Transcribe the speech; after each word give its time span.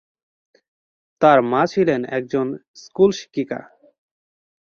তার 1.21 1.39
মা 1.51 1.61
ছিলেন 1.73 2.01
একজন 2.17 2.47
স্কুল 2.83 3.09
শিক্ষিকা। 3.19 3.59